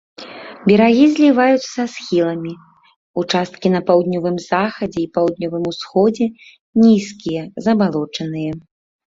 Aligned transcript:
Берагі 0.69 1.01
зліваюцца 1.15 1.59
са 1.73 1.83
схіламі, 1.95 2.53
участкі 3.23 3.67
на 3.75 3.81
паўднёвым 3.89 4.37
захадзе 4.49 4.99
і 5.05 5.11
паўднёвым 5.19 5.63
усходзе 5.73 6.25
нізкія, 6.87 7.41
забалочаныя. 7.69 8.51